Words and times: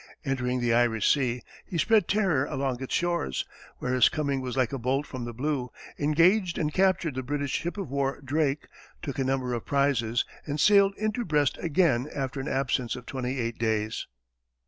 Entering 0.25 0.59
the 0.61 0.73
Irish 0.73 1.13
Sea, 1.13 1.43
he 1.63 1.77
spread 1.77 2.07
terror 2.07 2.43
along 2.45 2.81
its 2.81 2.91
shores, 2.91 3.45
where 3.77 3.93
his 3.93 4.09
coming 4.09 4.41
was 4.41 4.57
like 4.57 4.73
a 4.73 4.79
bolt 4.79 5.05
from 5.05 5.25
the 5.25 5.31
blue, 5.31 5.69
engaged 5.99 6.57
and 6.57 6.73
captured 6.73 7.13
the 7.13 7.21
British 7.21 7.51
ship 7.51 7.77
of 7.77 7.91
war 7.91 8.19
Drake, 8.25 8.65
took 9.03 9.19
a 9.19 9.23
number 9.23 9.53
of 9.53 9.63
prizes, 9.67 10.25
and 10.47 10.59
sailed 10.59 10.95
into 10.97 11.23
Brest 11.23 11.59
again 11.59 12.09
after 12.15 12.39
an 12.39 12.47
absence 12.47 12.95
of 12.95 13.05
twenty 13.05 13.39
eight 13.39 13.59
days. 13.59 14.07